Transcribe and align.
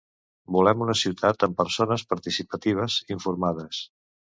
Volem 0.55 0.81
una 0.85 0.95
ciutat 1.01 1.47
amb 1.49 1.59
persones 1.61 2.07
participatives, 2.17 3.01
informades. 3.19 3.89